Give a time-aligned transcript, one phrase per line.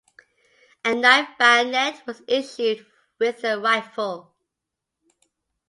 [0.83, 2.87] A knife bayonet was issued
[3.19, 4.33] with the rifle.